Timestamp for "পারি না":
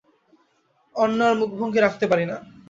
2.11-2.35